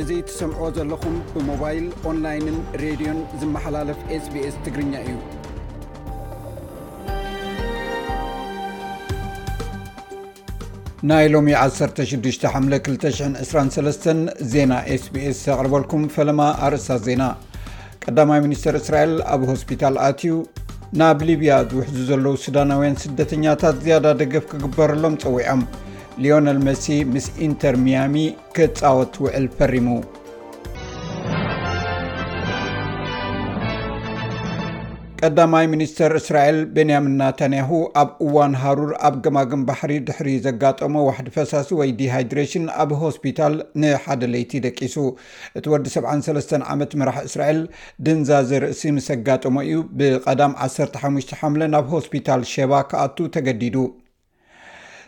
[0.00, 5.10] እዚ ትሰምዖ ዘለኹም ብሞባይል ኦንላይንን ሬድዮን ዝመሓላለፍ ስቢኤስ ትግርኛ እዩ
[11.10, 14.06] ናይ ሎሚ 16223
[14.52, 14.72] ዜና
[15.06, 17.22] ስቢስ ኣቕርበልኩም ፈለማ ኣርእሳት ዜና
[18.06, 20.32] ቀዳማይ ሚኒስተር እስራኤል ኣብ ሆስፒታል ኣትዩ
[21.00, 25.62] ናብ ሊብያ ዝውሕዙ ዘለዉ ስዳናውያን ስደተኛታት ዝያዳ ደገፍ ክግበረሎም ጸዊዖም
[26.24, 28.16] ሊዮነል መሲ ምስ ኢንተር ሚያሚ
[28.58, 29.86] ክጻወት ውዕል ፈሪሙ
[35.26, 41.68] ቀዳማይ ሚኒስተር እስራኤል ቤንያሚን ናተንያሁ ኣብ እዋን ሃሩር ኣብ ግማግም ባሕሪ ድሕሪ ዘጋጠሞ ዋሕዲ ፈሳሲ
[41.80, 44.94] ወይ ዲሃይድሬሽን ኣብ ሆስፒታል ንሓደ ለይቲ ደቂሱ
[45.60, 47.60] እቲ ወዲ 73 ዓመት ምራሕ እስራኤል
[48.08, 53.76] ድንዛዘ ርእሲ ምስ ኣጋጠሞ እዩ ብቐዳም 15 ሓምለ ናብ ሆስፒታል ሸባ ክኣቱ ተገዲዱ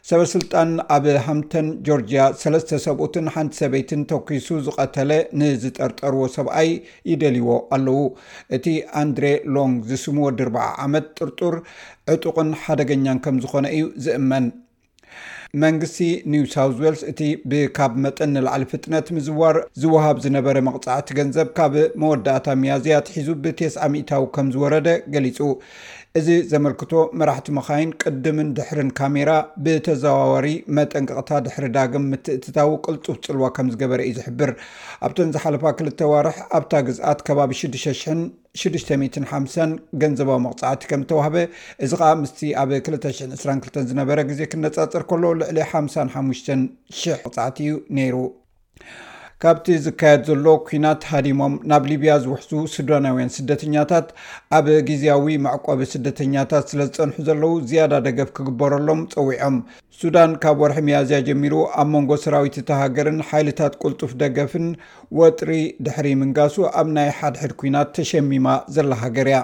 [0.09, 6.70] ሰበ ስልጣን ኣብ ሃምተን ጆርጅያ 3ስተ ሰብኡትን ሓንቲ ሰበይትን ተኪሱ ዝቐተለ ንዝጠርጠርዎ ሰብኣይ
[7.11, 7.98] ይደልይዎ ኣለዉ
[8.59, 8.64] እቲ
[9.01, 11.56] ኣንድሬ ሎንግ ዝስሙወ ዲርበዓ ዓመት ጥርጡር
[12.14, 14.47] ዕጡቕን ሓደገኛን ከም ዝኾነ እዩ ዝእመን
[15.65, 15.99] መንግስቲ
[16.33, 23.07] ኒውሳ ዌልስ እቲ ብካብ መጠን ንላዕሊ ፍጥነት ምዝዋር ዝውሃብ ዝነበረ መቕፃዕቲ ገንዘብ ካብ መወዳእታ መያዝያት
[23.15, 25.41] ሒዙ ብተስዓ ሚ0ታዊ ከም ዝወረደ ገሊፁ
[26.19, 29.31] እዚ ዘመልክቶ መራሕቲ መካይን ቅድምን ድሕርን ካሜራ
[29.65, 34.53] ብተዘዋወሪ መጠንቀቕታ ድሕሪ ዳግም ምትእትታዊ ቅልጡፍ ፅልዋ ከም ዝገበረ እዩ ዝሕብር
[35.09, 37.51] ኣብተን ዝሓለፋ ክልተ ዋርሕ ኣብታ ግዝኣት ከባቢ
[38.61, 39.61] 665
[40.03, 41.37] ገንዘባዊ መቕፃዕቲ ከምዝተዋህበ
[41.85, 42.33] እዚ ከዓ ምስ
[42.63, 48.17] ኣብ 222 ዝነበረ ግዜ ክነፃፅር ከሎ ልዕሊ 55 00 ቆፃዕቲ እዩ ነይሩ
[49.42, 54.06] ካብቲ ዝካየድ ዘሎ ኩናት ሃዲሞም ናብ ሊብያ ዝውሕዙ ስዳናውያን ስደተኛታት
[54.56, 59.57] ኣብ ግዜያዊ ማዕቆቢ ስደተኛታት ስለ ዝፀንሑ ዘለው ዝያዳ ደገፍ ክግበረሎም ፀዊዖም
[60.01, 64.67] ሱዳን ካብ ወርሒ መያዝያ ጀሚሩ ኣብ መንጎ ሰራዊት እተሃገርን ሓይልታት ቅልጡፍ ደገፍን
[65.20, 65.52] ወጥሪ
[65.89, 69.40] ድሕሪ ምንጋሱ ኣብ ናይ ሓድሕድ ኩናት ተሸሚማ ዘላ ሃገር እያ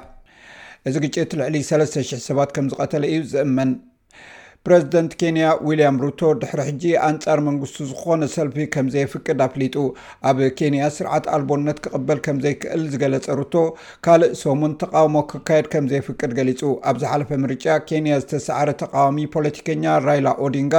[0.89, 3.71] እዚ ግጭት ልዕሊ 3,000 ሰባት ከም ዝቀተለ እዩ ዝእመን
[4.67, 9.75] ፕረዚደንት ኬንያ ውልያም ሩቶ ድሕሪ ሕጂ ኣንፃር መንግስቱ ዝኮነ ሰልፊ ከምዘይፍቅድ ኣፍሊጡ
[10.29, 13.55] ኣብ ኬንያ ስርዓት ኣልቦነት ክቅበል ከም ዘይክእል ዝገለፀ ሩቶ
[14.07, 20.75] ካልእ ሰሙን ተቃውሞ ክካየድ ከምዘይፍቅድ ገሊፁ ኣብ ዝሓለፈ ምርጫ ኬንያ ዝተሰዕረ ተቃዋሚ ፖለቲከኛ ራይላ ኦዲንጋ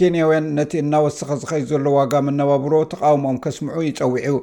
[0.00, 4.36] ኬንያውያን ነቲ እናወሰኪ ዝኸዩ ዘሎ ዋጋ መነባብሮ ተቃውሞኦም ከስምዑ ይፀዊዑ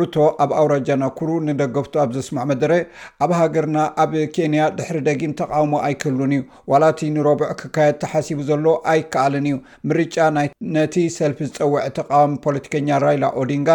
[0.00, 0.14] ሩቶ
[0.46, 2.70] ኣብ ኣውራጃና ኩሩ ንደገፍቱ ኣብ ዘስማዖ መደረ
[3.24, 9.46] ኣብ ሃገርና ኣብ ኬንያ ድሕሪ ደጊን ተቃውሞ ኣይክህሉን እዩ ዋላቲ ንረብዑ ክካየድ ተሓስቡ ዘሎ ኣይከኣልን
[9.50, 9.54] እዩ
[9.90, 10.16] ምርጫ
[10.76, 13.70] ነቲ ሰልፊ ዝፀውዐ ተቃዋሚ ፖለቲከኛ ራይላ ኦዲንጋ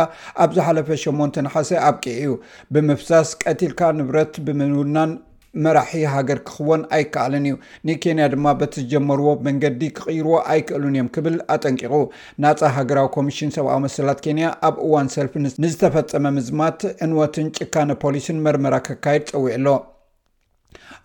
[0.46, 2.34] ኣብ ዝሓለፈ ሸሞንተ ንሓሰ ኣብቂዕ እዩ
[2.76, 5.14] ብምፍዛስ ቀቲልካ ንብረት ብምውናን
[5.66, 7.54] መራሒ ሃገር ክኽወን ኣይከኣልን እዩ
[7.88, 11.94] ንኬንያ ድማ በቲ ዝጀመርዎ መንገዲ ክቕይርዎ ኣይክእሉን እዮም ክብል ኣጠንቂቑ
[12.46, 15.34] ናፃ ሃገራዊ ኮሚሽን ሰብኣዊ መሰላት ኬንያ ኣብ እዋን ሰልፊ
[15.66, 19.78] ንዝተፈፀመ ምዝማት ዕንወትን ጭካነ ፖሊስን መርመራ ከካየድ ፀዊዕ ሎ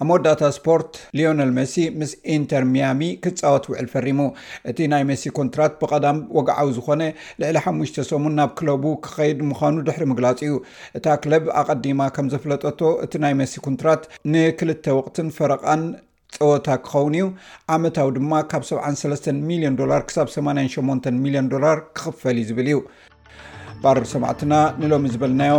[0.00, 4.20] ኣብ መወዳእታ ስፖርት ሊዮነል መሲ ምስ ኢንተር ሚያሚ ክፃወት ውዕል ፈሪሙ
[4.70, 7.02] እቲ ናይ መሲ ኩንትራት ብቐዳም ወግዓዊ ዝኾነ
[7.40, 10.54] ልዕሊ ሓሽ ሶሙን ናብ ክለቡ ክኸይድ ምዃኑ ድሕሪ ምግላፅ እዩ
[11.00, 14.02] እታ ክለብ ኣቐዲማ ከም ዘፍለጠቶ እቲ ናይ መሲ ኩንትራት
[14.34, 15.84] ንክልተ ወቅትን ፈረቓን
[16.36, 17.24] ፀወታ ክኸውን እዩ
[17.76, 22.78] ዓመታዊ ድማ ካብ 73 ሚሊዮን ዶላር ክሳብ 88 ሚሊዮን ዶላር ክኽፈል ዩ ዝብል እዩ
[23.84, 25.54] ባርር ሰማዕትና ንሎሚ ዝበልናዮ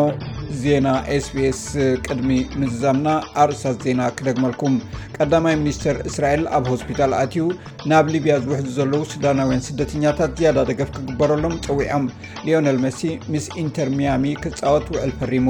[0.63, 1.61] ዜና ኤsps
[2.07, 2.29] ቅድሚ
[2.59, 3.07] ምዝዛምና
[3.41, 4.75] ኣርእሳት ዜና ክደግመልኩም
[5.17, 7.43] ቀዳማይ ሚኒስተር እስራኤል ኣብ ሆስፒታል ኣትዩ
[7.91, 12.05] ናብ ሊብያ ዝውሕዙ ዘለዉ ስዳናውያን ስደተኛታት ዝያዳ ደገፍ ክግበረሎም ጽዊዖም
[12.47, 13.01] ሊዮነል መሲ
[13.35, 15.49] ምስ ኢንተር ሚያሚ ክፃወት ውዕል ፈሪሙ